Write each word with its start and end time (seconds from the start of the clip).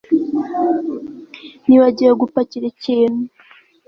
Nibagiwe 1.67 2.11
gupakira 2.21 2.65
ikintu 2.73 3.23